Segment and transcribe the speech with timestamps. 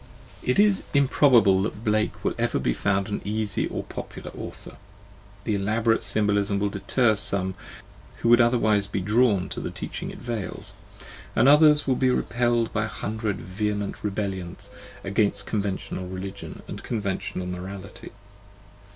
[0.41, 4.77] It is improbable that Blake will ever be found an easy or a popular author:
[5.43, 7.53] the elaborate symbolism will deter some
[8.17, 10.73] who would otherwise be drawn to the teaching it veils,
[11.35, 14.71] and others will be re pelled by a hundred vehement rebellions
[15.03, 18.11] against conventional religion and conventional morality.